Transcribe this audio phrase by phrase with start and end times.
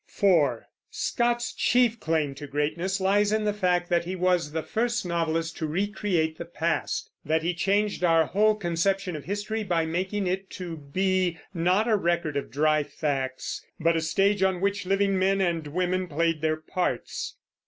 [0.07, 5.05] (4) Scott's chief claim to greatness lies in the fact that he was the first
[5.05, 10.25] novelist to recreate the past; that he changed our whole conception of history by making
[10.25, 15.19] it to be, not a record of dry facts, but a stage on which living
[15.19, 17.35] men and women played their parts.